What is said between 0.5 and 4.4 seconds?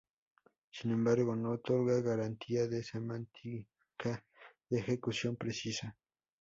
Sin embargo, no otorga garantía de semántica